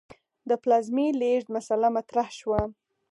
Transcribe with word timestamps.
د 0.49 0.51
پلازمې 0.63 1.07
لېږد 1.19 1.47
مسئله 1.55 1.87
مطرح 1.97 2.27
شوه. 2.39 2.61